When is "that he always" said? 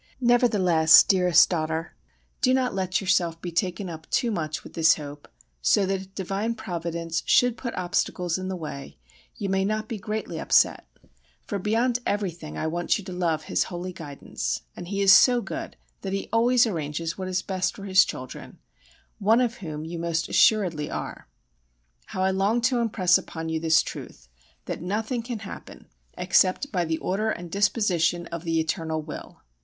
16.01-16.65